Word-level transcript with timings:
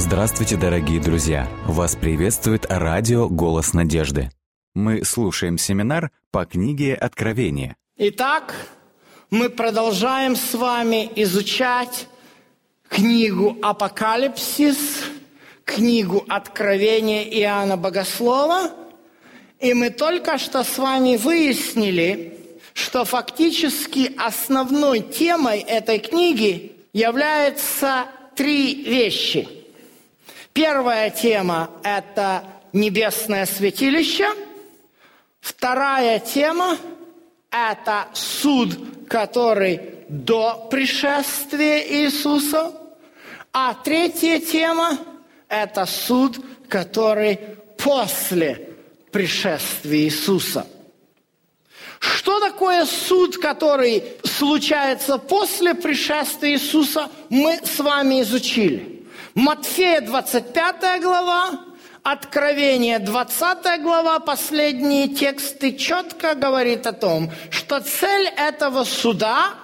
Здравствуйте, 0.00 0.56
дорогие 0.56 0.98
друзья! 0.98 1.46
Вас 1.66 1.94
приветствует 1.94 2.64
радио 2.70 3.28
«Голос 3.28 3.74
надежды». 3.74 4.30
Мы 4.74 5.04
слушаем 5.04 5.58
семинар 5.58 6.10
по 6.30 6.46
книге 6.46 6.94
«Откровение». 6.94 7.76
Итак, 7.98 8.54
мы 9.28 9.50
продолжаем 9.50 10.36
с 10.36 10.54
вами 10.54 11.12
изучать 11.16 12.08
книгу 12.88 13.58
«Апокалипсис», 13.60 15.04
книгу 15.66 16.24
«Откровение» 16.28 17.38
Иоанна 17.38 17.76
Богослова. 17.76 18.70
И 19.60 19.74
мы 19.74 19.90
только 19.90 20.38
что 20.38 20.64
с 20.64 20.78
вами 20.78 21.18
выяснили, 21.18 22.38
что 22.72 23.04
фактически 23.04 24.14
основной 24.16 25.00
темой 25.00 25.58
этой 25.58 25.98
книги 25.98 26.72
являются 26.94 28.06
три 28.34 28.82
вещи. 28.82 29.59
Первая 30.62 31.08
тема– 31.08 31.70
это 31.82 32.44
небесное 32.74 33.46
святилище. 33.46 34.28
Вторая 35.40 36.18
тема– 36.18 36.76
это 37.50 38.08
суд, 38.12 39.08
который 39.08 39.80
до 40.10 40.68
пришествия 40.70 41.78
Иисуса. 42.02 42.74
А 43.54 43.72
третья 43.72 44.38
тема– 44.38 44.98
это 45.48 45.86
суд, 45.86 46.38
который 46.68 47.40
после 47.78 48.68
пришествия 49.10 50.00
Иисуса– 50.00 50.66
что 52.00 52.40
такое 52.40 52.86
суд, 52.86 53.36
который 53.36 54.02
случается 54.24 55.18
после 55.18 55.74
пришествия 55.74 56.52
Иисуса, 56.52 57.10
мы 57.28 57.60
с 57.62 57.78
вами 57.78 58.22
изучили. 58.22 58.99
Матфея 59.40 60.02
25 60.02 61.00
глава, 61.00 61.60
Откровение 62.02 62.98
20 62.98 63.82
глава, 63.82 64.18
последние 64.18 65.08
тексты 65.08 65.72
четко 65.72 66.34
говорит 66.34 66.86
о 66.86 66.92
том, 66.92 67.30
что 67.48 67.80
цель 67.80 68.28
этого 68.36 68.84
суда 68.84 69.54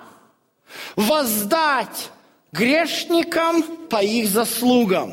–воздать 0.97 2.11
грешникам 2.53 3.63
по 3.91 4.03
их 4.03 4.31
заслугам. 4.31 5.13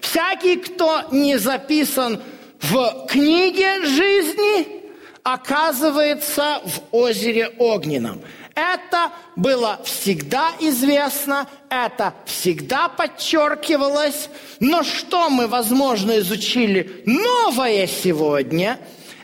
Всякий, 0.00 0.56
кто 0.56 1.02
не 1.12 1.38
записан 1.38 2.20
в 2.60 3.06
книге 3.06 3.84
жизни– 3.84 4.80
оказывается 5.22 6.60
в 6.64 6.94
озере 6.94 7.48
Огненном. 7.58 8.22
Это 8.60 9.12
было 9.36 9.80
всегда 9.84 10.52
известно, 10.60 11.48
это 11.70 12.12
всегда 12.26 12.90
подчеркивалось. 12.90 14.28
Но 14.60 14.82
что 14.82 15.30
мы, 15.30 15.46
возможно, 15.46 16.18
изучили 16.18 17.02
новое 17.06 17.86
сегодня, 17.86 18.78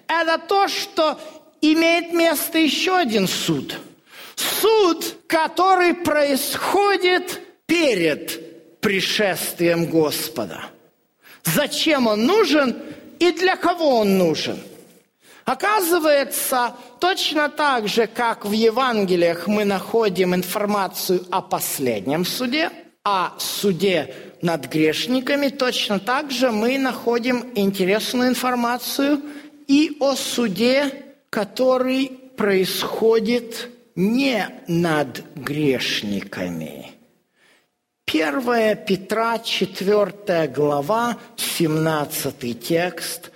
это 0.09 0.39
то, 0.39 0.69
что 0.69 1.21
имеет 1.61 2.15
место 2.15 2.57
еще 2.57 2.97
один 2.97 3.29
суд. 3.29 3.79
Суд, 4.37 5.05
который 5.27 5.93
происходит 5.93 7.43
перед 7.67 8.81
пришествием 8.81 9.85
Господа. 9.85 10.65
Зачем 11.45 12.07
он 12.07 12.25
нужен 12.25 12.75
и 13.19 13.33
для 13.33 13.57
кого 13.57 13.99
он 13.99 14.17
нужен– 14.17 14.59
Оказывается, 15.47 16.75
точно 16.99 17.49
так 17.49 17.87
же, 17.87 18.09
как 18.09 18.45
в 18.45 18.51
Евангелиях 18.51 19.47
мы 19.47 19.65
находим 19.65 20.35
информацию 20.35 21.25
о 21.31 21.41
последнем 21.41 22.25
суде, 22.25 22.73
о 23.05 23.31
суде 23.39 24.13
над 24.43 24.67
грешниками, 24.67 25.49
точно 25.49 26.01
так 26.01 26.33
же 26.33 26.51
мы 26.51 26.79
находим 26.79 27.53
интересную 27.55 28.31
информацию 28.31 29.23
и 29.69 29.97
о 30.01 30.17
суде, 30.17 30.91
который 31.31 32.09
происходит 32.37 33.71
не 33.95 34.49
над 34.67 35.23
грешниками. 35.37 36.91
1 38.13 38.85
Петра, 38.85 39.39
4 39.39 40.49
глава, 40.49 41.17
17 41.37 42.61
текст 42.61 43.31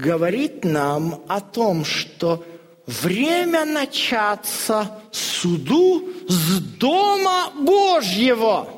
говорит 0.00 0.64
нам 0.64 1.22
о 1.28 1.40
том, 1.40 1.84
что 1.84 2.44
время 2.86 3.64
начаться 3.64 5.00
суду 5.12 6.08
с 6.28 6.60
Дома 6.78 7.52
Божьего. 7.60 8.68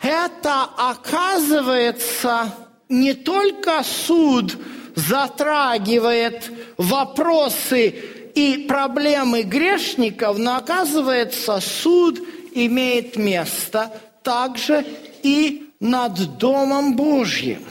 Это 0.00 0.62
оказывается 0.76 2.54
не 2.88 3.14
только 3.14 3.82
суд 3.82 4.56
затрагивает 4.94 6.50
вопросы 6.76 7.88
и 8.34 8.66
проблемы 8.68 9.42
грешников, 9.42 10.38
но 10.38 10.56
оказывается 10.56 11.60
суд 11.60 12.20
имеет 12.52 13.16
место 13.16 13.92
также 14.22 14.84
и 15.22 15.70
над 15.80 16.38
Домом 16.38 16.96
Божьим. 16.96 17.64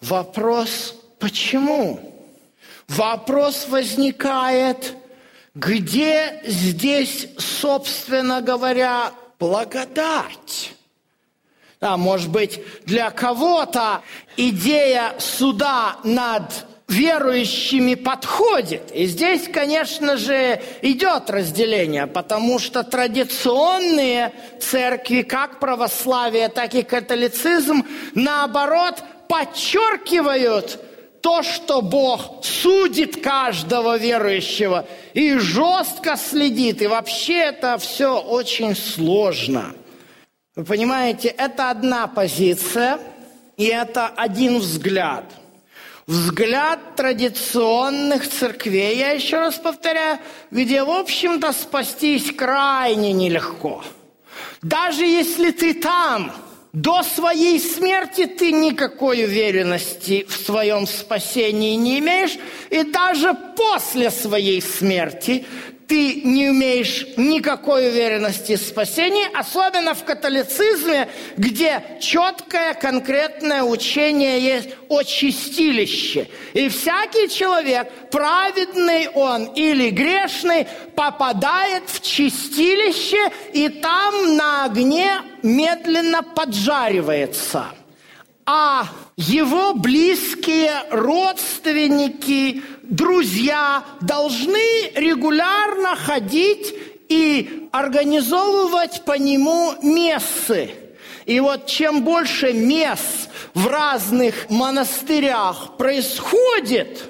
Вопрос 0.00 1.01
Почему? 1.22 2.00
Вопрос 2.88 3.68
возникает, 3.68 4.96
где 5.54 6.42
здесь, 6.44 7.28
собственно 7.38 8.42
говоря, 8.42 9.12
благодать? 9.38 10.72
Да, 11.80 11.96
может 11.96 12.28
быть, 12.28 12.60
для 12.86 13.12
кого-то 13.12 14.02
идея 14.36 15.14
суда 15.20 15.98
над 16.02 16.66
верующими 16.88 17.94
подходит. 17.94 18.90
И 18.90 19.06
здесь, 19.06 19.46
конечно 19.46 20.16
же, 20.16 20.60
идет 20.82 21.30
разделение, 21.30 22.08
потому 22.08 22.58
что 22.58 22.82
традиционные 22.82 24.32
церкви, 24.60 25.22
как 25.22 25.60
православие, 25.60 26.48
так 26.48 26.74
и 26.74 26.82
католицизм, 26.82 27.86
наоборот, 28.12 29.04
подчеркивают– 29.28 30.80
то, 31.22 31.42
что 31.42 31.80
Бог 31.82 32.44
судит 32.44 33.22
каждого 33.22 33.96
верующего 33.96 34.86
и 35.14 35.38
жестко 35.38 36.16
следит. 36.16 36.82
И 36.82 36.88
вообще 36.88 37.38
это 37.38 37.78
все 37.78 38.20
очень 38.20 38.74
сложно. 38.74 39.74
Вы 40.56 40.64
понимаете, 40.64 41.28
это 41.28 41.70
одна 41.70 42.08
позиция, 42.08 42.98
и 43.56 43.64
это 43.66 44.08
один 44.08 44.58
взгляд. 44.58 45.24
Взгляд 46.06 46.96
традиционных 46.96 48.28
церквей, 48.28 48.98
я 48.98 49.12
еще 49.12 49.38
раз 49.38 49.54
повторяю, 49.54 50.18
где, 50.50 50.82
в 50.82 50.90
общем-то, 50.90 51.52
спастись 51.52 52.32
крайне 52.32 53.12
нелегко. 53.12 53.84
Даже 54.60 55.06
если 55.06 55.52
ты 55.52 55.74
там– 55.74 56.32
до 56.72 57.02
своей 57.02 57.60
смерти 57.60 58.26
ты 58.26 58.50
никакой 58.50 59.24
уверенности 59.24 60.24
в 60.26 60.34
своем 60.34 60.86
спасении 60.86 61.74
не 61.74 61.98
имеешь, 61.98 62.38
и 62.70 62.82
даже 62.82 63.34
после 63.56 64.10
своей 64.10 64.62
смерти 64.62 65.44
ты 65.92 66.22
не 66.24 66.46
имеешь 66.46 67.06
никакой 67.18 67.90
уверенности 67.90 68.56
в 68.56 68.62
спасении, 68.62 69.28
особенно 69.38 69.92
в 69.92 70.02
католицизме, 70.04 71.06
где 71.36 71.98
четкое 72.00 72.72
конкретное 72.72 73.62
учение 73.62 74.40
есть 74.40 74.70
о 74.88 75.02
чистилище. 75.02 76.28
И 76.54 76.70
всякий 76.70 77.28
человек, 77.28 77.92
праведный 78.10 79.08
он 79.08 79.44
или 79.52 79.90
грешный, 79.90 80.66
попадает 80.96 81.82
в 81.88 82.00
чистилище, 82.00 83.30
и 83.52 83.68
там 83.68 84.34
на 84.34 84.64
огне 84.64 85.20
медленно 85.42 86.22
поджаривается. 86.22 87.66
А 88.46 88.86
его 89.16 89.74
близкие 89.74 90.72
родственники, 90.90 92.62
друзья 92.92 93.84
должны 94.02 94.90
регулярно 94.94 95.96
ходить 95.96 96.74
и 97.08 97.68
организовывать 97.72 99.04
по 99.04 99.16
нему 99.18 99.72
мессы. 99.82 100.70
И 101.24 101.40
вот 101.40 101.66
чем 101.66 102.02
больше 102.02 102.52
мест 102.52 103.30
в 103.54 103.66
разных 103.66 104.50
монастырях 104.50 105.76
происходит, 105.78 107.02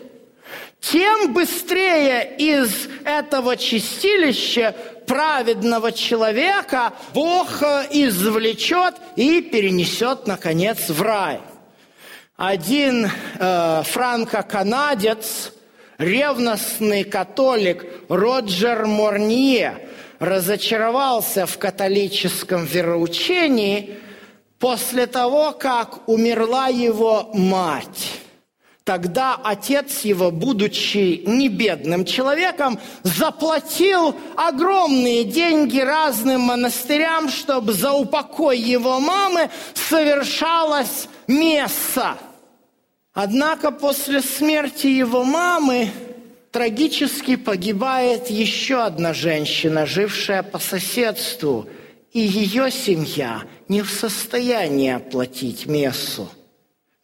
тем 0.81 1.33
быстрее 1.33 2.37
из 2.39 2.89
этого 3.05 3.57
чистилища 3.57 4.77
праведного 5.07 5.91
человека 5.91 6.93
Бог 7.13 7.61
извлечет 7.91 8.95
и 9.17 9.41
перенесет, 9.41 10.29
наконец, 10.29 10.91
в 10.91 11.03
рай. 11.03 11.41
Один 12.37 13.11
э, 13.39 13.83
франко-канадец, 13.85 15.53
ревностный 15.99 17.05
католик 17.05 17.85
Роджер 18.09 18.87
Морнье 18.87 19.89
разочаровался 20.19 21.47
в 21.47 21.59
католическом 21.59 22.65
вероучении, 22.65 23.99
после 24.63 25.09
того, 25.09 25.51
как 25.51 26.09
умерла 26.09 26.69
его 26.69 27.31
мать. 27.35 28.13
Тогда 28.85 29.37
отец 29.43 30.03
его, 30.03 30.31
будучи 30.31 31.25
не 31.27 31.49
бедным 31.49 32.05
человеком, 32.05 32.79
заплатил 33.03 34.15
огромные 34.37 35.25
деньги 35.25 35.81
разным 35.81 36.43
монастырям, 36.43 37.29
чтобы 37.29 37.73
за 37.73 37.93
упокой 37.93 38.57
его 38.57 39.01
мамы 39.01 39.51
совершалось 39.75 41.09
месса. 41.27 42.17
Однако 43.15 43.71
после 43.71 44.23
смерти 44.23 44.87
его 44.87 45.25
мамы 45.25 45.91
трагически 46.51 47.37
погибает 47.37 48.31
еще 48.31 48.83
одна 48.83 49.13
женщина, 49.13 49.87
жившая 49.87 50.43
по 50.43 50.59
соседству, 50.59 51.69
и 52.13 52.21
ее 52.21 52.71
семья 52.71 53.43
не 53.69 53.83
в 53.83 53.91
состоянии 53.91 54.91
оплатить 54.91 55.67
мессу– 55.67 56.31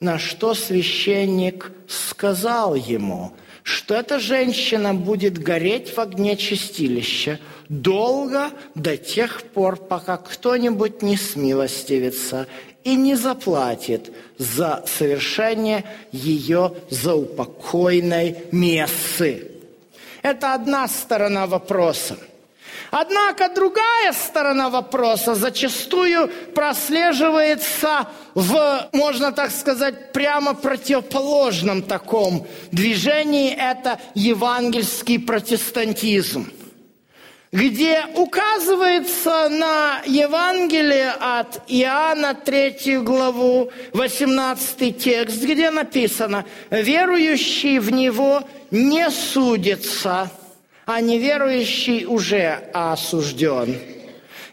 на 0.01 0.19
что 0.19 0.55
священник 0.55 1.73
сказал 1.89 2.77
ему, 2.77 3.33
что 3.65 3.95
эта 3.95 4.21
женщина 4.21 4.95
будет 4.95 5.39
гореть 5.39 5.93
в 5.97 5.99
огне 5.99 6.37
чистилища 6.37 7.41
долго 7.69 8.51
до 8.77 8.97
тех 8.97 9.43
пор, 9.43 9.77
пока 9.77 10.17
кто-нибудь 10.17 11.03
не 11.03 11.17
смилостивится 11.17 12.47
и 12.89 12.97
не 12.97 13.17
заплатит 13.17 14.11
за 14.39 14.83
совершение 14.87 15.85
ее 16.11 16.73
заупокойной 16.89 18.37
мессы. 18.51 19.51
Это 20.23 20.55
одна 20.55 20.89
сторона 20.89 21.47
вопроса– 21.47 22.17
Однако 22.91 23.51
другая 23.55 24.15
сторона 24.15 24.71
вопроса 24.71 25.35
зачастую 25.35 26.31
прослеживается 26.55 28.09
в, 28.35 28.89
можно 28.93 29.31
так 29.31 29.51
сказать, 29.51 30.13
прямо 30.13 30.55
противоположном 30.55 31.83
таком 31.83 32.47
движении. 32.73 33.53
Это 33.53 34.01
евангельский 34.15 35.19
протестантизм 35.19 36.51
где 37.53 38.05
указывается 38.15 39.49
на 39.49 40.03
Евангелие 40.05 41.11
от 41.11 41.63
Иоанна 41.69 42.35
3 42.35 42.99
главу, 42.99 43.71
18 43.93 44.99
текст, 44.99 45.43
где 45.43 45.71
написано 45.71 46.45
«Верующий 46.71 47.79
в 47.79 47.91
Него 47.91 48.43
не 48.71 49.11
судится, 49.11 50.31
а 50.85 51.01
неверующий 51.01 52.05
уже 52.05 52.71
осужден. 52.73 53.98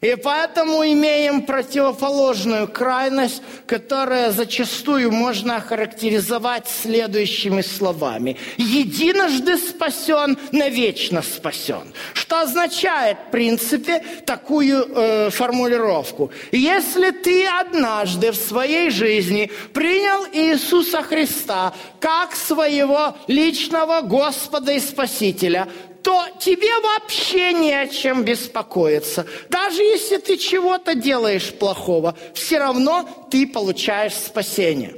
И 0.05 0.15
поэтому 0.15 0.85
имеем 0.85 1.41
противоположную 1.41 2.67
крайность, 2.67 3.41
которая 3.65 4.29
зачастую 4.29 5.11
можно 5.11 5.55
охарактеризовать 5.55 6.67
следующими 6.67 7.61
словами. 7.61 8.37
Единожды 8.57 9.57
спасен, 9.57 10.37
навечно 10.51 11.23
спасен. 11.23 11.91
Что 12.13 12.41
означает, 12.41 13.17
в 13.27 13.31
принципе, 13.31 14.03
такую 14.27 14.85
э, 14.85 15.29
формулировку. 15.31 16.29
Если 16.51 17.09
ты 17.09 17.47
однажды 17.47 18.31
в 18.31 18.35
своей 18.35 18.91
жизни 18.91 19.49
принял 19.73 20.27
Иисуса 20.31 21.01
Христа 21.01 21.73
как 21.99 22.35
своего 22.35 23.15
личного 23.27 24.01
Господа 24.01 24.73
и 24.73 24.79
Спасителя, 24.79 25.67
то 26.05 26.27
тебе 26.39 26.69
вообще 26.81 27.51
не 27.51 27.73
о 27.73 27.87
чем 27.87 28.21
беспокоиться. 28.21 29.25
Даже 29.49 29.81
если 29.81 30.17
ты 30.17 30.37
чего-то 30.37 30.93
делаешь 30.93 31.51
плохого, 31.51 32.15
все 32.35 32.59
равно 32.59 33.27
ты 33.31 33.47
получаешь 33.47 34.13
спасение. 34.13 34.97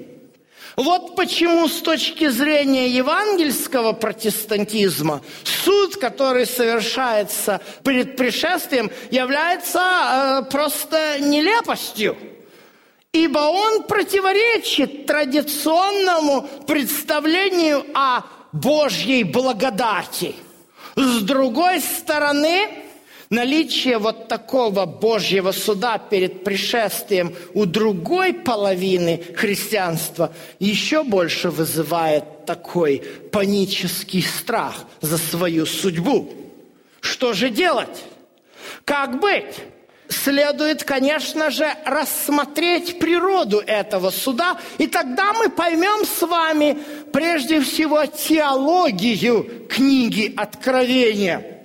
Вот 0.76 1.16
почему 1.16 1.70
с 1.70 1.82
точки 1.82 2.28
зрения 2.28 2.90
евангельского 2.90 3.94
протестантизма 3.94 5.22
суд, 5.46 5.96
который 5.96 6.46
совершается 6.46 7.62
перед 7.86 8.18
пришествием, 8.18 8.92
является 9.10 9.80
э, 9.80 10.52
просто 10.52 11.20
нелепостью. 11.22 12.18
Ибо 13.14 13.40
он 13.40 13.84
противоречит 13.84 15.06
традиционному 15.06 16.42
представлению 16.68 17.86
о 17.94 18.24
Божьей 18.52 19.24
благодати– 19.24 20.36
с 20.98 21.22
другой 21.22 21.80
стороны, 21.80 22.70
наличие 23.30 24.00
вот 24.00 24.28
такого 24.28 24.86
Божьего 24.86 25.52
суда 25.52 25.98
перед 26.00 26.44
пришествием 26.44 27.36
у 27.54 27.66
другой 27.66 28.34
половины 28.34 29.24
христианства 29.36 30.34
еще 30.60 31.04
больше 31.04 31.52
вызывает 31.52 32.46
такой 32.46 33.04
панический 33.32 34.24
страх 34.24 34.76
за 35.00 35.18
свою 35.18 35.66
судьбу. 35.66 36.32
Что 37.00 37.34
же 37.34 37.50
делать? 37.50 38.04
Как 38.84 39.20
быть? 39.20 39.56
Следует, 40.10 40.84
конечно 40.84 41.50
же, 41.50 41.68
рассмотреть 41.86 43.00
природу 43.00 43.60
этого 43.66 44.10
суда, 44.10 44.58
и 44.78 44.88
тогда 44.88 45.34
мы 45.34 45.50
поймем 45.50 46.06
с 46.06 46.22
вами 46.26 46.78
прежде 47.12 47.62
всего 47.62 48.06
теологию 48.06 49.68
книги 49.70 50.34
Откровения. 50.36 51.64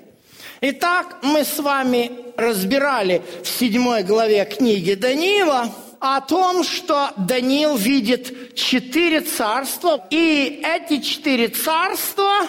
Итак, 0.61 1.19
мы 1.23 1.45
с 1.45 1.59
вами 1.59 2.13
разбирали 2.37 3.23
в 3.43 3.49
седьмой 3.49 4.05
главе 4.05 4.45
книги 4.45 4.95
Даниила 4.95 5.73
о 5.99 6.21
том, 6.21 6.63
что 6.65 7.11
Даниил 7.17 7.77
видит 7.77 8.55
четыре 8.55 9.21
царства, 9.21 10.05
и 10.11 10.63
эти 10.65 11.01
четыре 11.01 11.49
царства 11.49 12.47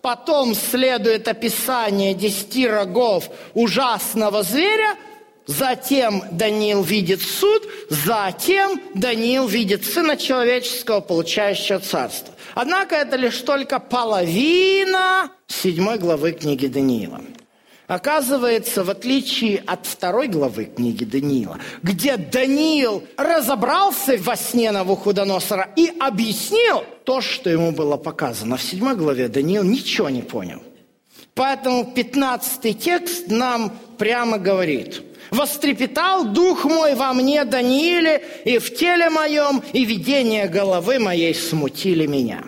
Потом 0.00 0.56
следует 0.56 1.28
описание 1.28 2.12
десяти 2.12 2.66
рогов 2.66 3.28
ужасного 3.54 4.42
зверя– 4.42 4.96
Затем 5.46 6.22
Даниил 6.30 6.82
видит 6.82 7.20
суд, 7.20 7.68
затем 7.90 8.80
Даниил 8.94 9.46
видит 9.46 9.84
Сына 9.84 10.16
Человеческого, 10.16 11.00
получающего 11.00 11.80
царство. 11.80 12.32
Однако 12.54 12.94
это 12.94 13.16
лишь 13.16 13.38
только 13.38 13.80
половина 13.80 15.30
седьмой 15.48 15.98
главы 15.98 16.32
книги 16.32 16.66
Даниила. 16.66 17.20
Оказывается, 17.88 18.84
в 18.84 18.90
отличие 18.90 19.58
от 19.66 19.86
второй 19.86 20.28
главы 20.28 20.66
книги 20.66 21.04
Даниила, 21.04 21.58
где 21.82 22.16
Даниил 22.16 23.04
разобрался 23.16 24.16
во 24.18 24.36
сне 24.36 24.70
Навуходоносора 24.70 25.70
и 25.76 25.92
объяснил 25.98 26.84
то, 27.04 27.20
что 27.20 27.50
ему 27.50 27.72
было 27.72 27.96
показано. 27.96 28.56
В 28.56 28.62
седьмой 28.62 28.96
главе 28.96 29.28
Даниил 29.28 29.64
ничего 29.64 30.08
не 30.08 30.22
понял. 30.22 30.62
Поэтому 31.34 31.92
15 31.92 32.78
текст 32.78 33.28
нам 33.28 33.72
прямо 33.98 34.38
говорит– 34.38 35.02
Вострепетал 35.32 36.26
дух 36.26 36.66
мой 36.66 36.94
во 36.94 37.14
мне, 37.14 37.46
Данииле, 37.46 38.22
и 38.44 38.58
в 38.58 38.76
теле 38.76 39.08
моем, 39.08 39.62
и 39.72 39.86
видение 39.86 40.46
головы 40.46 40.98
моей 40.98 41.34
смутили 41.34 42.04
меня. 42.04 42.44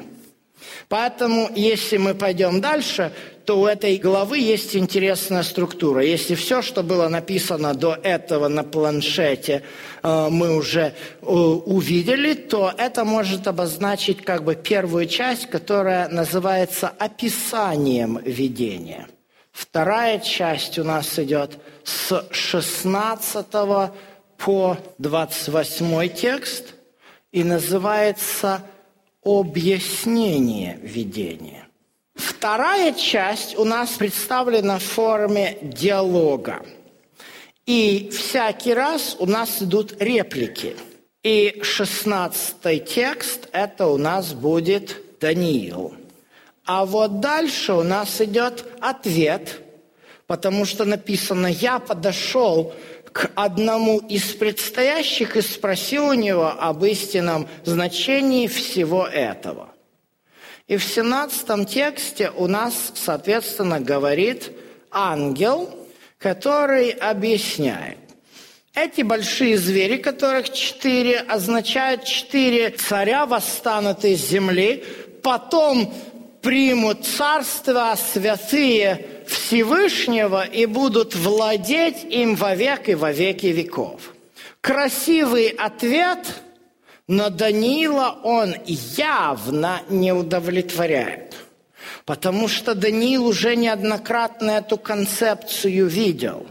Поэтому, 0.90 1.50
если 1.56 1.96
мы 1.96 2.14
пойдем 2.14 2.60
дальше, 2.60 3.10
то 3.44 3.60
у 3.60 3.66
этой 3.66 3.98
главы 3.98 4.38
есть 4.38 4.74
интересная 4.74 5.42
структура. 5.42 6.02
Если 6.02 6.34
все, 6.34 6.62
что 6.62 6.82
было 6.82 7.08
написано 7.08 7.74
до 7.74 7.98
этого 8.02 8.48
на 8.48 8.64
планшете, 8.64 9.62
э, 10.02 10.28
мы 10.30 10.56
уже 10.56 10.94
э, 11.20 11.26
увидели, 11.26 12.34
то 12.34 12.72
это 12.76 13.04
может 13.04 13.46
обозначить 13.46 14.22
как 14.22 14.44
бы 14.44 14.54
первую 14.54 15.06
часть, 15.06 15.46
которая 15.46 16.08
называется 16.08 16.88
описанием 16.88 18.18
видения. 18.24 19.08
Вторая 19.52 20.18
часть 20.18 20.78
у 20.78 20.84
нас 20.84 21.18
идет 21.18 21.58
с 21.84 22.26
16 22.30 23.46
по 24.38 24.78
28 24.98 26.08
текст 26.08 26.74
и 27.30 27.44
называется 27.44 28.62
«Объяснение 29.22 30.78
видения». 30.82 31.68
Вторая 32.14 32.92
часть 32.92 33.56
у 33.58 33.64
нас 33.64 33.90
представлена 33.90 34.78
в 34.78 34.82
форме 34.82 35.58
диалога. 35.62 36.64
И 37.66 38.10
всякий 38.10 38.74
раз 38.74 39.16
у 39.18 39.26
нас 39.26 39.62
идут 39.62 40.00
реплики. 40.00 40.76
И 41.22 41.60
шестнадцатый 41.62 42.80
текст– 42.80 43.48
это 43.52 43.86
у 43.86 43.96
нас 43.96 44.34
будет 44.34 45.18
Даниил– 45.20 45.94
а 46.64 46.86
вот 46.86 47.20
дальше 47.20 47.74
у 47.74 47.82
нас 47.82 48.20
идет 48.20 48.64
ответ, 48.80 49.60
потому 50.26 50.64
что 50.64 50.84
написано, 50.84 51.46
я 51.46 51.78
подошел 51.78 52.72
к 53.12 53.30
одному 53.34 53.98
из 53.98 54.32
предстоящих 54.32 55.36
и 55.36 55.42
спросил 55.42 56.06
у 56.06 56.14
него 56.14 56.46
об 56.46 56.84
истинном 56.84 57.48
значении 57.64 58.46
всего 58.46 59.06
этого. 59.06 59.73
И 60.66 60.76
в 60.76 60.84
17 60.84 61.68
тексте 61.68 62.30
у 62.30 62.46
нас, 62.46 62.92
соответственно, 62.94 63.80
говорит 63.80 64.50
ангел, 64.90 65.68
который 66.18 66.90
объясняет. 66.90 67.98
Эти 68.74 69.02
большие 69.02 69.58
звери, 69.58 69.98
которых 69.98 70.52
четыре, 70.52 71.18
означают 71.20 72.04
четыре 72.04 72.70
царя 72.70 73.26
восстанут 73.26 74.04
из 74.04 74.26
земли, 74.26 74.82
потом 75.22 75.92
примут 76.40 77.06
царство 77.06 77.94
святые 77.96 79.06
Всевышнего 79.26 80.44
и 80.44 80.66
будут 80.66 81.14
владеть 81.14 82.04
им 82.10 82.34
вовек 82.34 82.88
и 82.88 82.94
во 82.94 83.12
веки 83.12 83.46
веков. 83.46 84.14
Красивый 84.60 85.48
ответ, 85.48 86.26
но 87.06 87.30
Даниила 87.30 88.18
он 88.22 88.54
явно 88.66 89.82
не 89.88 90.12
удовлетворяет. 90.12 91.34
Потому 92.06 92.48
что 92.48 92.74
Даниил 92.74 93.26
уже 93.26 93.56
неоднократно 93.56 94.52
эту 94.52 94.76
концепцию 94.76 95.86
видел. 95.86 96.46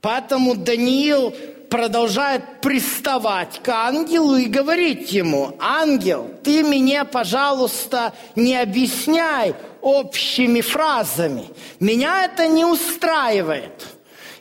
Поэтому 0.00 0.54
Даниил 0.54 1.34
продолжает 1.70 2.60
приставать 2.60 3.60
к 3.62 3.68
ангелу 3.68 4.36
и 4.36 4.44
говорить 4.44 5.12
ему, 5.12 5.56
ангел, 5.58 6.30
ты 6.42 6.62
мне, 6.62 7.04
пожалуйста, 7.04 8.12
не 8.36 8.56
объясняй 8.56 9.54
общими 9.80 10.60
фразами. 10.60 11.46
Меня 11.80 12.26
это 12.26 12.46
не 12.46 12.64
устраивает. 12.64 13.86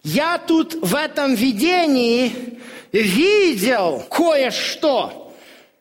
Я 0.04 0.38
тут 0.38 0.76
в 0.76 0.94
этом 0.94 1.34
видении 1.34 2.60
видел 2.92 4.04
кое-что, 4.10 5.23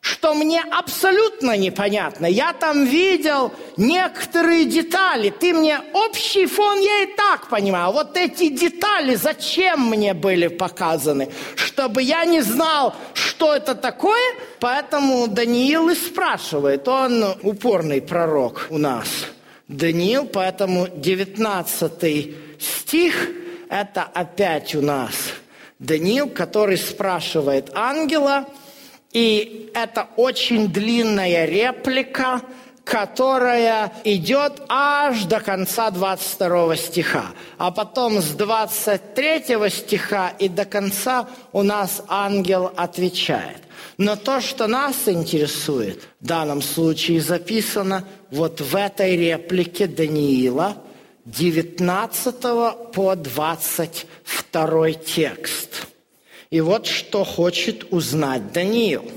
что 0.03 0.33
мне 0.33 0.61
абсолютно 0.61 1.55
непонятно. 1.55 2.25
Я 2.25 2.51
там 2.51 2.83
видел 2.83 3.53
некоторые 3.77 4.65
детали. 4.65 5.29
Ты 5.29 5.53
мне 5.53 5.79
общий 5.93 6.45
фон, 6.45 6.77
я 6.81 7.03
и 7.03 7.15
так 7.15 7.47
понимаю. 7.47 7.93
Вот 7.93 8.17
эти 8.17 8.49
детали 8.49 9.15
зачем 9.15 9.89
мне 9.89 10.13
были 10.13 10.47
показаны? 10.47 11.29
Чтобы 11.55 12.01
я 12.01 12.25
не 12.25 12.41
знал, 12.41 12.93
что 13.13 13.55
это 13.55 13.75
такое. 13.75 14.33
Поэтому 14.59 15.29
Даниил 15.29 15.87
и 15.87 15.95
спрашивает. 15.95 16.85
Он 16.89 17.23
упорный 17.41 18.01
пророк 18.01 18.67
у 18.71 18.77
нас. 18.77 19.07
Даниил, 19.69 20.25
поэтому 20.25 20.89
19 20.89 22.35
стих– 22.59 23.29
это 23.69 24.03
опять 24.03 24.75
у 24.75 24.81
нас 24.81 25.13
Даниил, 25.79 26.27
который 26.27 26.77
спрашивает 26.77 27.71
ангела– 27.73 28.45
и 29.13 29.69
это 29.73 30.07
очень 30.17 30.67
длинная 30.67 31.45
реплика, 31.45 32.41
которая 32.83 33.93
идет 34.03 34.61
аж 34.67 35.23
до 35.25 35.39
конца 35.39 35.89
22 35.91 36.75
стиха. 36.75 37.27
А 37.57 37.71
потом 37.71 38.21
с 38.21 38.31
23 38.31 39.69
стиха 39.69 40.33
и 40.39 40.49
до 40.49 40.65
конца 40.65 41.29
у 41.53 41.61
нас 41.61 42.03
ангел 42.09 42.71
отвечает. 42.75 43.61
Но 43.97 44.15
то, 44.15 44.41
что 44.41 44.67
нас 44.67 45.07
интересует, 45.07 46.01
в 46.19 46.25
данном 46.25 46.61
случае 46.61 47.21
записано 47.21 48.05
вот 48.31 48.59
в 48.59 48.75
этой 48.75 49.15
реплике 49.15 49.87
Даниила, 49.87 50.77
19 51.25 52.41
по 52.91 53.15
22 53.15 54.91
текст– 54.93 55.69
и 56.53 56.61
вот 56.61 56.85
что 56.85 57.23
хочет 57.23 57.91
узнать 57.91 58.51
Даниил. 58.51 59.11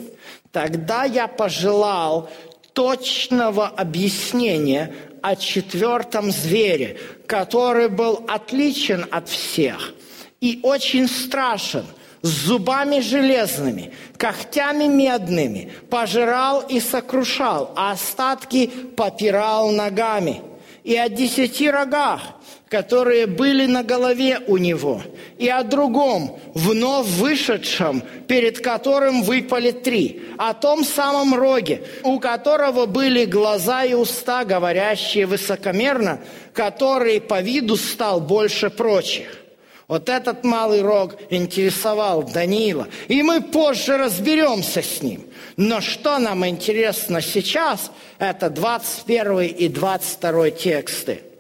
Тогда 0.53 1.05
я 1.05 1.29
пожелал 1.29 2.31
точного 2.73 3.69
объяснения 3.69 4.95
о 5.21 5.37
четвертом 5.37 6.31
звере, 6.31 6.99
который 7.27 7.91
был 7.91 8.25
отличен 8.27 9.05
от 9.11 9.29
всех 9.29 9.93
и 10.41 10.61
очень 10.63 11.09
страшен, 11.09 11.85
с 12.23 12.29
зубами 12.29 13.01
железными, 13.01 13.93
когтями 14.17 14.85
медными, 14.85 15.71
пожирал 15.91 16.63
и 16.63 16.81
сокрушал, 16.81 17.71
а 17.77 17.91
остатки 17.91 18.67
попирал 18.97 19.73
ногами. 19.73 20.41
И 20.87 20.95
о 20.95 21.09
десяти 21.09 21.69
рогах, 21.69 22.21
которые 22.69 23.27
были 23.27 23.67
на 23.67 23.83
голове 23.83 24.39
у 24.47 24.57
него, 24.57 25.03
и 25.37 25.49
о 25.49 25.65
другом, 25.65 26.39
вновь 26.55 27.09
вышедшем, 27.09 28.05
перед 28.29 28.61
которым 28.61 29.25
выпали 29.25 29.73
три, 29.73 30.23
о 30.39 30.55
том 30.55 30.85
самом 30.85 31.35
роге, 31.35 31.83
у 32.05 32.21
которого 32.21 32.87
были 32.87 33.25
глаза 33.25 33.83
и 33.83 33.95
уста, 33.95 34.45
говорящие 34.45 35.27
высокомерно, 35.27 36.21
который 36.53 37.21
по 37.21 37.41
виду 37.41 37.77
стал 37.77 38.21
больше 38.21 38.71
прочих. 38.71 39.46
Вот 39.89 40.09
этот 40.09 40.45
малый 40.45 40.83
рог 40.83 41.15
интересовал 41.31 42.25
Даниила, 42.25 42.89
и 43.09 43.23
мы 43.23 43.41
позже 43.41 43.97
разберемся 43.97 44.83
с 44.83 45.03
ним. 45.03 45.27
Но 45.57 45.81
что 45.81 46.19
нам 46.19 46.47
интересно 46.47 47.21
сейчас, 47.21 47.93
это 48.19 48.51
21 48.51 49.41
и 49.41 49.69
22 49.69 50.51
тексты– 50.51 51.23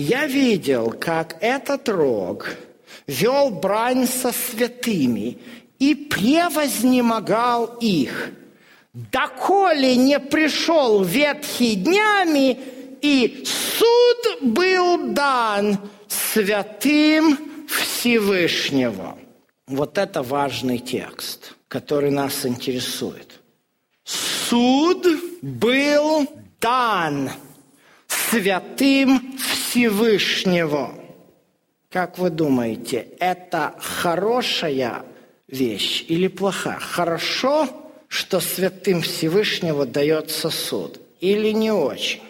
я 0.00 0.26
видел, 0.26 0.94
как 0.96 1.38
этот 1.40 1.88
рог 1.88 2.50
вел 3.08 3.50
брань 3.50 4.06
со 4.06 4.30
святыми 4.30 5.38
и 5.80 5.96
превознемогал 5.96 7.78
их, 7.80 8.30
доколе 8.92 9.96
не 9.96 10.20
пришел 10.20 11.02
ветхий 11.02 11.74
днями, 11.74 12.60
и 13.02 13.44
суд 13.44 14.42
был 14.42 15.08
дан 15.08 15.78
святым 16.06 17.36
Всевышнего. 17.68 19.18
Вот 19.66 19.98
это 19.98 20.22
важный 20.22 20.78
текст, 20.78 21.54
который 21.68 22.10
нас 22.10 22.46
интересует. 22.46 23.40
Суд 24.04 25.06
был 25.42 26.26
дан 26.60 27.30
святым 28.06 29.36
Всевышнего. 29.38 30.94
Как 31.90 32.18
вы 32.18 32.30
думаете, 32.30 33.08
это 33.20 33.74
хорошая 33.78 35.04
вещь 35.46 36.04
или 36.08 36.28
плохая? 36.28 36.78
Хорошо, 36.78 37.68
что 38.08 38.40
святым 38.40 39.02
Всевышнего 39.02 39.84
дается 39.84 40.48
суд 40.50 41.00
или 41.20 41.50
не 41.50 41.70
очень? 41.70 42.22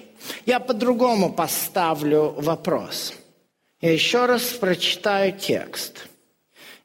Я 0.47 0.59
по-другому 0.61 1.33
поставлю 1.33 2.35
вопрос. 2.37 3.15
Я 3.81 3.93
еще 3.93 4.27
раз 4.27 4.43
прочитаю 4.45 5.33
текст. 5.33 6.09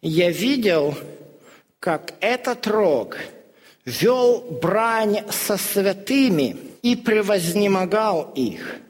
Я 0.01 0.29
видел, 0.29 0.95
как 1.79 2.13
этот 2.19 2.67
рог 2.67 3.17
вел 3.85 4.41
брань 4.61 5.23
со 5.31 5.57
святыми 5.57 6.55
и 6.81 6.95
превознемогал 6.95 8.31
их– 8.35 8.77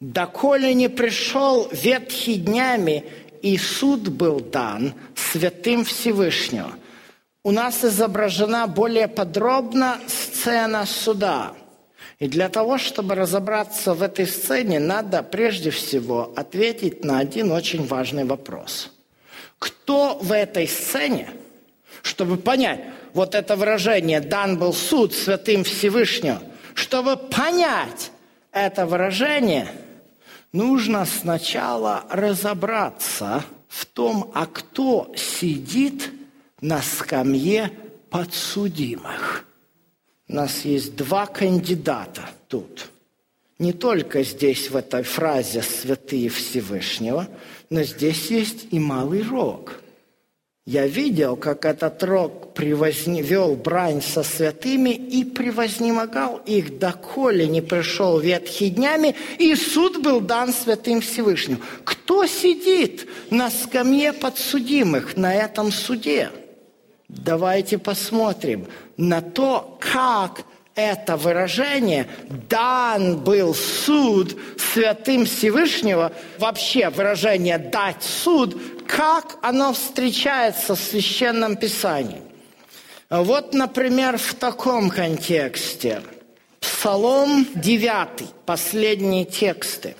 доколе 0.00 0.74
не 0.74 0.88
пришел 0.88 1.68
ветхий 1.70 2.36
днями, 2.36 3.04
и 3.42 3.56
суд 3.56 4.08
был 4.08 4.40
дан 4.40 4.94
святым 5.14 5.84
Всевышнего. 5.84 6.72
У 7.42 7.52
нас 7.52 7.84
изображена 7.84 8.66
более 8.66 9.08
подробно 9.08 9.98
сцена 10.06 10.84
суда. 10.84 11.54
И 12.20 12.28
для 12.28 12.48
того, 12.48 12.78
чтобы 12.78 13.16
разобраться 13.16 13.94
в 13.94 14.02
этой 14.02 14.26
сцене, 14.26 14.78
надо 14.78 15.22
прежде 15.22 15.70
всего 15.70 16.32
ответить 16.36 17.04
на 17.04 17.18
один 17.18 17.50
очень 17.50 17.84
важный 17.84 18.24
вопрос. 18.24 18.92
Кто 19.58 20.18
в 20.20 20.30
этой 20.30 20.68
сцене, 20.68 21.30
чтобы 22.02 22.36
понять, 22.36 22.80
вот 23.14 23.34
это 23.34 23.56
выражение 23.56 24.20
«дан 24.20 24.58
был 24.58 24.72
суд 24.72 25.14
святым 25.14 25.64
Всевышнего», 25.64 26.40
чтобы 26.74 27.16
понять 27.16 28.12
это 28.52 28.86
выражение– 28.86 29.68
нужно 30.52 31.04
сначала 31.04 32.04
разобраться 32.10 33.44
в 33.68 33.86
том, 33.86 34.30
а 34.34 34.46
кто 34.46 35.12
сидит 35.16 36.10
на 36.60 36.82
скамье 36.82 37.70
подсудимых. 38.10 39.46
У 40.30 40.34
нас 40.34 40.64
есть 40.64 40.94
два 40.94 41.26
кандидата 41.26 42.30
тут. 42.48 42.90
Не 43.58 43.72
только 43.72 44.22
здесь, 44.22 44.70
в 44.70 44.76
этой 44.76 45.02
фразе 45.02 45.60
«святые 45.60 46.28
Всевышнего», 46.28 47.28
но 47.68 47.82
здесь 47.82 48.30
есть 48.30 48.68
и 48.70 48.78
малый 48.78 49.22
рог– 49.22 49.80
я 50.66 50.86
видел, 50.86 51.34
как 51.34 51.64
этот 51.64 52.00
рог 52.04 52.54
превозне... 52.54 53.22
вел 53.22 53.56
брань 53.56 54.00
со 54.00 54.22
святыми 54.22 54.90
и 54.90 55.24
превознемогал 55.24 56.40
их, 56.46 56.78
доколе 56.78 57.48
не 57.48 57.60
пришел 57.60 58.20
ветхий 58.20 58.70
днями, 58.70 59.16
и 59.38 59.56
суд 59.56 60.00
был 60.00 60.20
дан 60.20 60.52
святым 60.52 61.00
Всевышним. 61.00 61.60
Кто 61.82 62.24
сидит 62.26 63.08
на 63.30 63.50
скамье 63.50 64.12
подсудимых 64.12 65.16
на 65.16 65.34
этом 65.34 65.72
суде? 65.72 66.30
Давайте 67.08 67.76
посмотрим 67.78 68.66
на 69.00 69.20
то, 69.22 69.78
как 69.80 70.44
это 70.74 71.16
выражение 71.16 72.06
«дан 72.48 73.18
был 73.18 73.54
суд 73.54 74.36
святым 74.56 75.24
Всевышнего», 75.24 76.12
вообще 76.38 76.90
выражение 76.90 77.58
«дать 77.58 78.02
суд», 78.02 78.56
как 78.86 79.38
оно 79.42 79.72
встречается 79.72 80.74
в 80.74 80.80
Священном 80.80 81.56
Писании. 81.56 82.22
Вот, 83.08 83.54
например, 83.54 84.18
в 84.18 84.34
таком 84.34 84.90
контексте. 84.90 86.02
Псалом 86.60 87.46
9, 87.54 88.30
последние 88.46 89.24
тексты. 89.24 89.96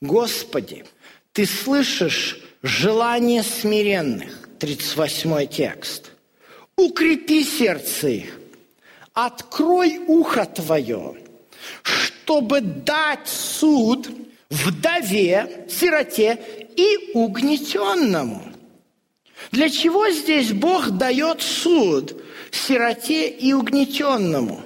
«Господи, 0.00 0.84
Ты 1.32 1.46
слышишь 1.46 2.40
желание 2.62 3.42
смиренных» 3.42 4.48
38 4.58 5.46
текст. 5.46 6.10
«Укрепи 6.76 7.44
сердце 7.44 8.08
их, 8.08 8.37
открой 9.26 10.00
ухо 10.06 10.44
твое, 10.44 11.16
чтобы 11.82 12.60
дать 12.60 13.26
суд 13.26 14.08
вдове, 14.50 15.66
сироте 15.68 16.38
и 16.76 17.10
угнетенному». 17.14 18.42
Для 19.52 19.70
чего 19.70 20.10
здесь 20.10 20.52
Бог 20.52 20.90
дает 20.90 21.42
суд 21.42 22.16
сироте 22.50 23.28
и 23.28 23.52
угнетенному? 23.52 24.60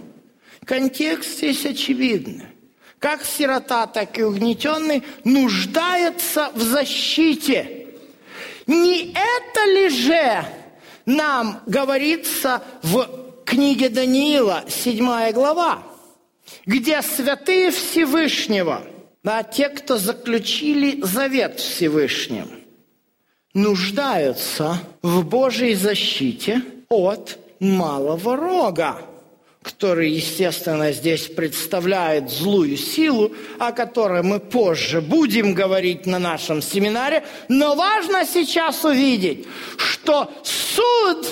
Контекст 0.64 1.38
здесь 1.38 1.64
очевидный. 1.66 2.46
Как 2.98 3.24
сирота, 3.24 3.86
так 3.86 4.18
и 4.18 4.22
угнетенный 4.22 5.02
нуждается 5.24 6.50
в 6.54 6.62
защите. 6.62 7.88
Не 8.66 9.12
это 9.12 9.64
ли 9.66 9.88
же 9.88 10.44
нам 11.04 11.62
говорится 11.66 12.62
в 12.82 13.31
книге 13.52 13.90
Даниила, 13.90 14.64
7 14.66 15.30
глава, 15.32 15.82
где 16.64 17.02
святые 17.02 17.70
Всевышнего, 17.70 18.82
да, 19.22 19.42
те, 19.42 19.68
кто 19.68 19.98
заключили 19.98 21.02
завет 21.02 21.60
Всевышним, 21.60 22.48
нуждаются 23.52 24.78
в 25.02 25.22
Божьей 25.26 25.74
защите 25.74 26.62
от 26.88 27.38
малого 27.60 28.36
рога, 28.38 29.02
который, 29.60 30.08
естественно, 30.08 30.90
здесь 30.90 31.26
представляет 31.26 32.30
злую 32.30 32.78
силу, 32.78 33.32
о 33.58 33.72
которой 33.72 34.22
мы 34.22 34.40
позже 34.40 35.02
будем 35.02 35.52
говорить 35.52 36.06
на 36.06 36.18
нашем 36.18 36.62
семинаре. 36.62 37.22
Но 37.50 37.74
важно 37.74 38.24
сейчас 38.24 38.82
увидеть, 38.82 39.46
что 39.76 40.32
суд, 40.42 41.26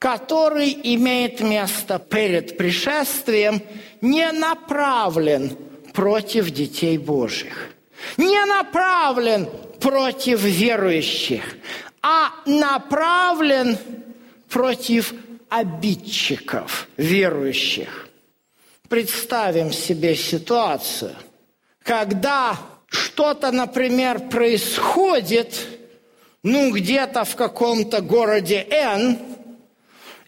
который 0.00 0.74
имеет 0.94 1.40
место 1.40 1.98
перед 1.98 2.56
пришествием, 2.56 3.62
не 4.00 4.32
направлен 4.32 5.54
против 5.92 6.50
детей 6.50 6.96
Божьих, 6.96 7.68
не 8.16 8.42
направлен 8.46 9.46
против 9.78 10.42
верующих, 10.42 11.42
а 12.00 12.30
направлен 12.46 13.76
против 14.48 15.12
обидчиков, 15.50 16.88
верующих. 16.96 18.08
Представим 18.88 19.70
себе 19.70 20.16
ситуацию, 20.16 21.14
когда 21.82 22.56
что-то, 22.86 23.52
например, 23.52 24.30
происходит, 24.30 25.60
ну, 26.42 26.70
где-то 26.72 27.24
в 27.24 27.36
каком-то 27.36 28.00
городе 28.00 28.66
Н, 28.70 29.29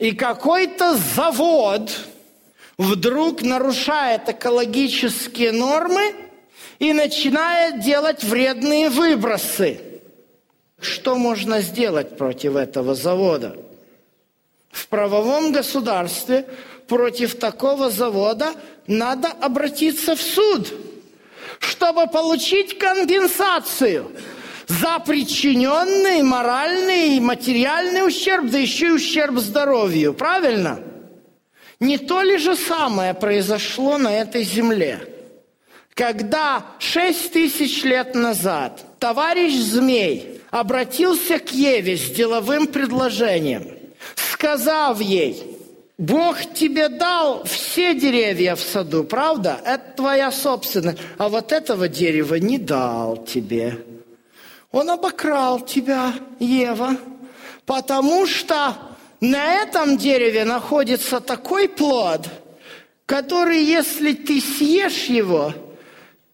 и 0.03 0.11
какой-то 0.11 0.97
завод 1.15 1.97
вдруг 2.77 3.43
нарушает 3.43 4.29
экологические 4.29 5.53
нормы 5.53 6.13
и 6.81 6.93
начинает 6.93 7.85
делать 7.85 8.25
вредные 8.25 8.91
выбросы. 8.91 9.81
Что 10.81 11.15
можно 11.15 11.61
сделать 11.61 12.19
против 12.19 12.57
этого 12.57 12.97
завода? 12.97 13.57
В 14.73 14.89
правовом 14.89 15.53
государстве 15.53 16.47
против 16.89 17.39
такого 17.39 17.89
завода 17.89 18.55
надо 18.89 19.29
обратиться 19.29 20.17
в 20.17 20.21
суд, 20.21 20.75
чтобы 21.61 22.09
получить 22.09 22.77
компенсацию 22.77 24.11
за 24.81 24.99
причиненный 25.01 26.23
моральный 26.23 27.17
и 27.17 27.21
материальный 27.21 28.07
ущерб, 28.07 28.51
да 28.51 28.59
еще 28.59 28.89
и 28.89 28.93
ущерб 28.93 29.39
здоровью. 29.39 30.15
Правильно? 30.15 30.81
Не 31.81 31.99
то 31.99 32.23
ли 32.23 32.39
же 32.39 32.57
самое 32.57 33.15
произошло 33.15 33.99
на 33.99 34.13
этой 34.15 34.45
земле? 34.45 35.09
Когда 35.95 36.65
шесть 36.79 37.33
тысяч 37.33 37.83
лет 37.85 38.15
назад 38.15 38.85
товарищ 38.99 39.55
Змей 39.55 40.41
обратился 40.51 41.39
к 41.39 41.51
Еве 41.51 41.97
с 41.97 42.11
деловым 42.11 42.67
предложением– 42.67 43.69
сказав 44.43 45.01
ей, 45.01 45.41
Бог 45.99 46.37
тебе 46.55 46.89
дал 46.89 47.45
все 47.45 47.95
деревья 47.95 48.57
в 48.57 48.61
саду, 48.61 49.05
правда? 49.05 49.61
Это 49.65 49.85
твоя 49.97 50.33
собственность. 50.33 50.99
А 51.19 51.29
вот 51.29 51.53
этого 51.53 51.87
дерева 51.87 52.35
не 52.37 52.59
дал 52.59 53.25
тебе. 53.25 53.79
Он 54.73 54.89
обокрал 54.91 55.61
тебя, 55.61 56.15
Ева, 56.41 56.97
потому 57.67 58.27
что 58.27 58.75
на 59.21 59.55
этом 59.63 59.99
дереве 59.99 60.45
находится 60.45 61.21
такой 61.21 61.69
плод, 61.69 62.27
который, 63.07 63.63
если 63.63 64.15
ты 64.15 64.41
съешь 64.41 65.05
его, 65.05 65.53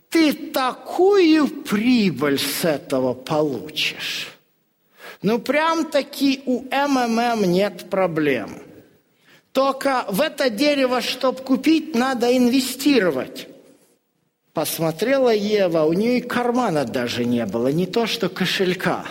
ты 0.08 0.32
такую 0.32 1.48
прибыль 1.48 2.38
с 2.38 2.64
этого 2.64 3.12
получишь. 3.12 4.28
Ну, 5.20 5.40
прям-таки 5.40 6.42
у 6.46 6.62
МММ 6.70 7.44
нет 7.44 7.90
проблем. 7.90 8.62
Только 9.52 10.04
в 10.08 10.20
это 10.20 10.48
дерево, 10.48 11.00
чтобы 11.00 11.40
купить, 11.40 11.96
надо 11.96 12.34
инвестировать. 12.36 13.48
Посмотрела 14.58 15.32
Ева, 15.32 15.84
у 15.84 15.92
нее 15.92 16.18
и 16.18 16.20
кармана 16.20 16.84
даже 16.84 17.24
не 17.24 17.46
было, 17.46 17.68
не 17.68 17.86
то 17.86 18.08
что 18.08 18.28
кошелька. 18.28 19.04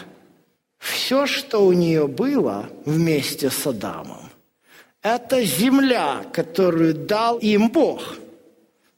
Все, 0.77 1.25
что 1.25 1.65
у 1.65 1.71
нее 1.71 2.09
было 2.09 2.69
вместе 2.83 3.49
с 3.49 3.65
Адамом, 3.65 4.29
это 5.01 5.45
земля, 5.45 6.25
которую 6.33 6.95
дал 6.95 7.37
им 7.37 7.69
Бог. 7.69 8.17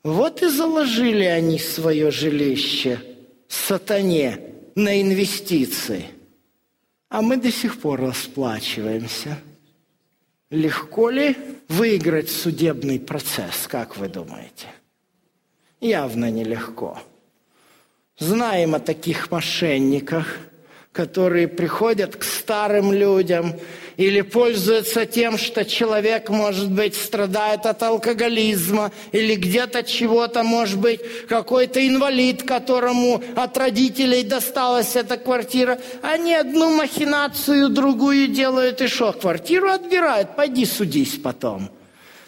Вот 0.04 0.42
и 0.42 0.48
заложили 0.48 1.26
они 1.26 1.60
свое 1.60 2.10
жилище 2.10 3.00
сатане 3.48 4.42
на 4.74 5.00
инвестиции– 5.00 6.08
а 7.10 7.22
мы 7.22 7.38
до 7.38 7.52
сих 7.52 7.80
пор 7.80 8.02
расплачиваемся. 8.02 9.40
Легко 10.52 11.10
ли 11.10 11.36
выиграть 11.68 12.30
судебный 12.30 13.00
процесс, 13.00 13.68
как 13.68 13.98
вы 13.98 14.10
думаете? 14.10 14.68
Явно 15.82 16.30
нелегко. 16.30 17.00
Знаем 18.18 18.76
о 18.76 18.80
таких 18.80 19.32
мошенниках– 19.32 20.38
которые 20.92 21.48
приходят 21.48 22.16
к 22.16 22.24
старым 22.24 22.92
людям 22.92 23.54
или 23.96 24.22
пользуются 24.22 25.06
тем, 25.06 25.38
что 25.38 25.64
человек, 25.64 26.30
может 26.30 26.72
быть, 26.72 26.96
страдает 26.96 27.66
от 27.66 27.82
алкоголизма 27.84 28.92
или 29.12 29.36
где-то 29.36 29.84
чего-то, 29.84 30.44
может 30.44 30.80
быть, 30.80 31.00
какой-то 31.28 31.86
инвалид, 31.88 32.44
которому 32.44 33.22
от 33.36 33.58
родителей 33.58 34.24
досталась 34.24 34.96
эта 34.96 35.18
квартира. 35.18 35.80
Они 36.02 36.34
одну 36.34 36.76
махинацию, 36.76 37.70
другую 37.70 38.28
делают 38.30 38.82
и 38.82 38.88
что? 38.88 39.14
Квартиру 39.14 39.70
отбирают, 39.70 40.36
пойди 40.36 40.66
судись 40.66 41.18
потом. 41.18 41.70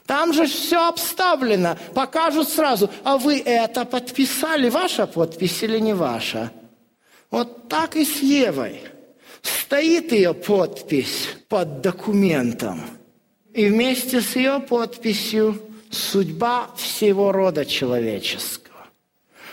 Там 0.06 0.34
же 0.34 0.46
все 0.46 0.88
обставлено, 0.88 1.78
покажут 1.94 2.50
сразу. 2.50 2.90
А 3.04 3.18
вы 3.18 3.40
это 3.40 3.86
подписали, 3.86 4.70
ваша 4.70 5.08
подпись 5.08 5.64
или 5.64 5.80
не 5.80 5.94
ваша? 5.94 6.52
Вот 7.30 7.70
так 7.70 7.96
и 7.96 8.04
с 8.04 8.22
Евой. 8.22 8.82
Стоит 9.42 10.12
ее 10.12 10.34
подпись 10.34 11.30
под 11.48 11.82
документом. 11.82 12.82
И 13.54 13.68
вместе 13.68 14.22
с 14.22 14.36
ее 14.36 14.60
подписью 14.60 15.62
судьба 15.90 16.70
всего 16.76 17.32
рода 17.32 17.66
человеческого. 17.66 18.88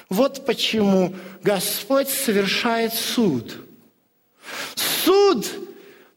Вот 0.08 0.46
почему 0.46 1.14
Господь 1.42 2.08
совершает 2.08 2.94
суд. 2.94 3.56
Суд, 4.74 5.46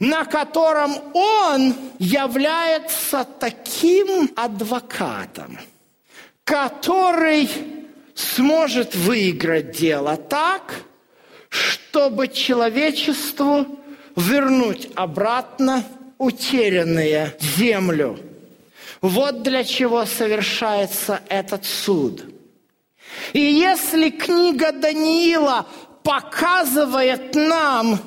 на 0.01 0.25
котором 0.25 0.91
Он 1.13 1.73
является 1.97 3.25
таким 3.39 4.29
адвокатом, 4.35 5.57
который 6.43 7.49
сможет 8.13 8.93
выиграть 8.95 9.71
дело 9.71 10.17
так– 10.17 10.83
чтобы 11.51 12.29
человечеству 12.29 13.67
вернуть 14.15 14.89
обратно 14.95 15.83
утерянную 16.17 17.33
землю. 17.39 18.17
Вот 19.01 19.43
для 19.43 19.65
чего 19.65 20.05
совершается 20.05 21.19
этот 21.27 21.65
суд. 21.65 22.23
И 23.33 23.41
если 23.41 24.09
книга 24.11 24.71
Даниила 24.71 25.67
показывает 26.03 27.35
нам 27.35 27.99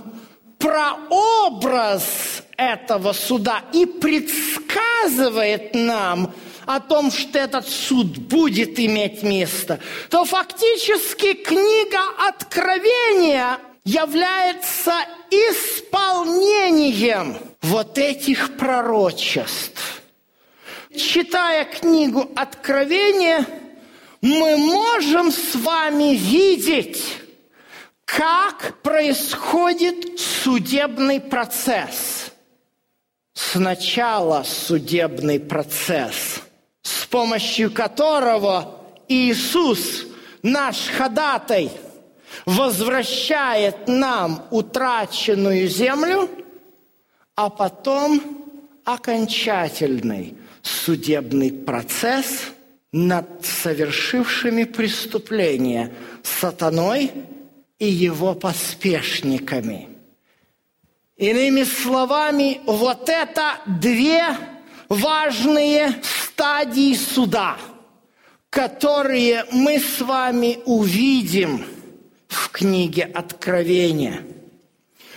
прообраз 0.64 2.42
этого 2.57 3.12
суда 3.12 3.62
и 3.74 3.85
предсказывает 3.85 5.74
нам 5.74 6.33
о 6.64 6.81
том, 6.81 7.11
что 7.11 7.38
этот 7.38 7.68
суд 7.68 8.16
будет 8.16 8.81
иметь 8.81 9.22
место, 9.22 9.79
то 10.09 10.24
фактически 10.24 11.35
книга 11.35 12.00
Откровения 12.27 13.59
является 13.85 14.94
исполнением 15.31 17.37
вот 17.61 17.98
этих 17.98 18.57
пророчеств. 18.57 20.00
Читая 20.96 21.66
книгу 21.66 22.31
Откровения, 22.35 23.46
мы 24.22 24.57
можем 24.57 25.31
с 25.31 25.57
вами 25.57 26.14
видеть, 26.14 27.03
как 28.05 28.83
происходит 28.83 30.19
судебный 30.19 31.21
процесс. 31.21 32.33
Сначала 33.33 34.45
судебный 34.45 35.40
процесс, 35.40 36.40
с 36.83 37.07
помощью 37.07 37.73
которого 37.73 38.81
Иисус, 39.09 40.07
наш 40.43 40.88
ходатай, 40.88 41.71
возвращает 42.47 43.88
нам 43.88 44.47
утраченную 44.51 45.67
землю, 45.69 46.29
а 47.35 47.51
потом 47.51 48.21
окончательный 48.85 50.37
судебный 50.62 51.51
процесс 51.51 52.45
над 52.93 53.45
совершившими 53.45 54.64
преступления 54.64 55.93
сатаной 56.23 57.11
и 57.85 57.90
его 57.90 58.35
поспешниками. 58.35 59.88
Иными 61.16 61.64
словами, 61.64 62.61
вот 62.66 63.09
это 63.09 63.57
две 63.66 64.25
важные 64.88 65.94
стадии 66.03 66.94
суда, 66.94 67.57
которые 68.51 69.44
мы 69.53 69.79
с 69.79 70.01
вами 70.01 70.59
увидим 70.64 71.64
в 72.27 72.49
книге 72.51 73.05
Откровения. 73.05 74.23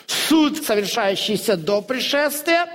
Суд, 0.06 0.64
совершающийся 0.64 1.58
до 1.58 1.82
пришествия. 1.82 2.68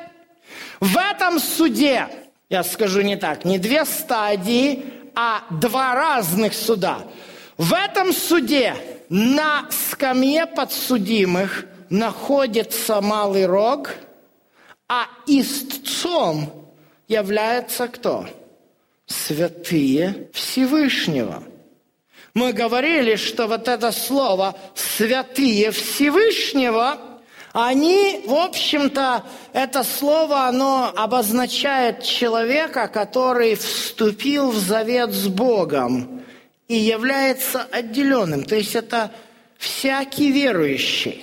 В 0.81 0.96
этом 0.96 1.38
суде, 1.38 2.09
я 2.50 2.64
скажу 2.64 3.02
не 3.02 3.16
так, 3.16 3.44
не 3.44 3.59
две 3.59 3.85
стадии, 3.85 4.85
а 5.14 5.44
два 5.50 5.94
разных 5.94 6.55
суда. 6.55 6.98
В 7.57 7.72
этом 7.72 8.12
суде 8.12 8.74
на 9.12 9.66
скамье 9.70 10.46
подсудимых 10.46 11.66
находится 11.90 13.03
малый 13.03 13.44
рог, 13.44 13.90
а 14.88 15.05
истцом 15.27 16.72
является 17.09 17.88
кто? 17.88 18.27
Святые 19.05 20.31
Всевышнего. 20.33 21.42
Мы 22.33 22.55
говорили, 22.55 23.16
что 23.16 23.48
вот 23.48 23.68
это 23.68 23.92
слово 23.92 24.57
«святые 24.75 25.70
Всевышнего» 25.70 26.98
Они, 27.53 28.22
в 28.27 28.33
общем-то, 28.33 29.25
это 29.53 29.85
слово, 29.85 30.46
оно 30.46 30.90
обозначает 30.96 32.03
человека, 32.03 32.88
который 32.88 33.57
вступил 33.57 34.53
в 34.53 34.57
завет 34.57 35.12
с 35.12 35.29
Богом 35.29 36.21
и 36.72 36.76
является 36.76 37.64
отделенным. 37.64 38.44
То 38.44 38.56
есть 38.56 38.74
это 38.74 39.12
всякий 39.58 40.32
верующий. 40.32 41.22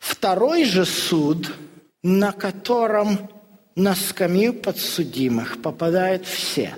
Второй 0.00 0.64
же 0.64 0.84
суд, 0.84 1.54
на 2.02 2.32
котором 2.32 3.30
на 3.76 3.94
скамью 3.94 4.54
подсудимых 4.54 5.62
попадают 5.62 6.26
все. 6.26 6.74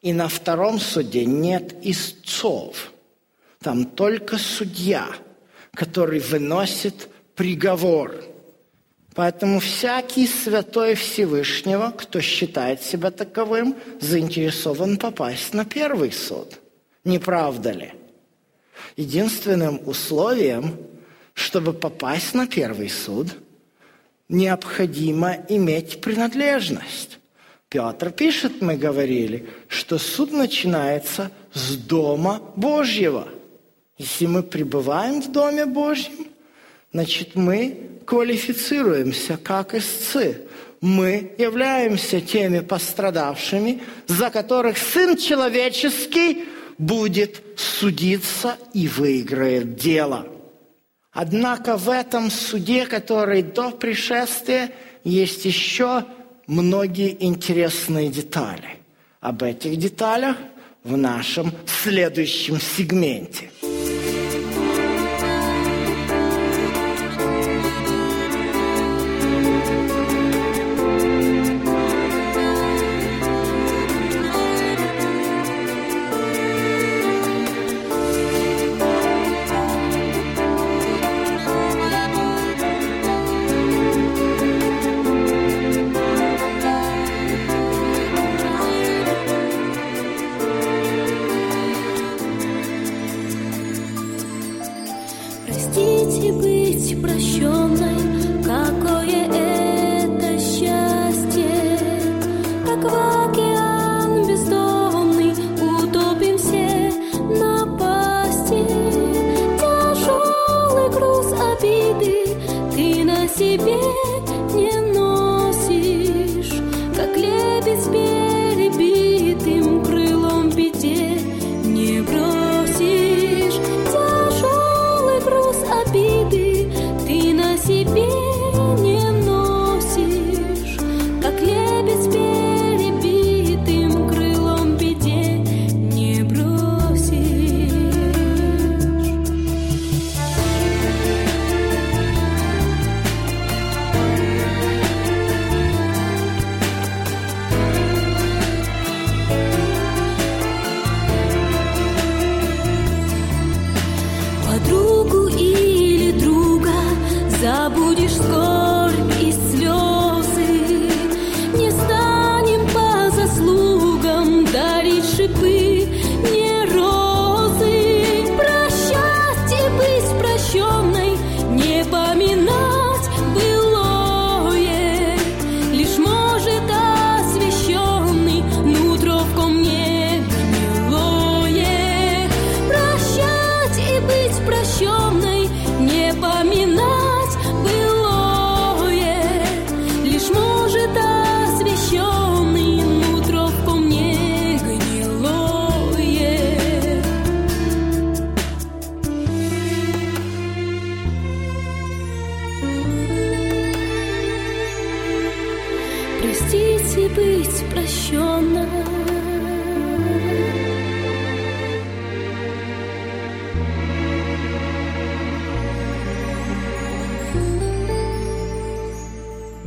И 0.00 0.14
на 0.14 0.28
втором 0.28 0.80
суде 0.80 1.26
нет 1.26 1.74
истцов. 1.82 2.90
Там 3.60 3.84
только 3.84 4.38
судья, 4.38 5.06
который 5.74 6.20
выносит 6.20 7.10
приговор. 7.34 8.14
Поэтому 9.14 9.60
всякий 9.60 10.26
святой 10.26 10.94
Всевышнего, 10.94 11.90
кто 11.90 12.22
считает 12.22 12.82
себя 12.82 13.10
таковым, 13.10 13.76
заинтересован 14.00 14.96
попасть 14.96 15.52
на 15.52 15.66
первый 15.66 16.10
суд– 16.10 16.60
не 17.04 17.18
правда 17.18 17.70
ли? 17.70 17.92
Единственным 18.96 19.80
условием, 19.86 20.76
чтобы 21.34 21.72
попасть 21.72 22.34
на 22.34 22.46
первый 22.46 22.88
суд, 22.88 23.28
необходимо 24.28 25.36
иметь 25.48 26.00
принадлежность. 26.00 27.18
Петр 27.68 28.10
пишет, 28.10 28.62
мы 28.62 28.76
говорили, 28.76 29.48
что 29.68 29.98
суд 29.98 30.32
начинается 30.32 31.30
с 31.52 31.76
Дома 31.76 32.40
Божьего. 32.56 33.28
Если 33.98 34.26
мы 34.26 34.42
пребываем 34.42 35.20
в 35.20 35.32
Доме 35.32 35.66
Божьем, 35.66 36.28
значит, 36.92 37.34
мы 37.34 37.90
квалифицируемся 38.06 39.36
как 39.36 39.74
истцы. 39.74 40.42
Мы 40.80 41.34
являемся 41.38 42.20
теми 42.20 42.60
пострадавшими, 42.60 43.82
за 44.06 44.30
которых 44.30 44.78
Сын 44.78 45.16
Человеческий 45.16 46.44
будет 46.78 47.42
судиться 47.56 48.56
и 48.72 48.88
выиграет 48.88 49.76
дело. 49.76 50.26
Однако 51.12 51.76
в 51.76 51.88
этом 51.88 52.30
суде, 52.30 52.86
который 52.86 53.42
до 53.42 53.70
пришествия, 53.70 54.72
есть 55.04 55.44
еще 55.44 56.04
многие 56.46 57.16
интересные 57.24 58.08
детали. 58.08 58.78
Об 59.20 59.42
этих 59.42 59.76
деталях 59.76 60.36
в 60.82 60.96
нашем 60.96 61.52
следующем 61.66 62.60
сегменте. 62.60 63.50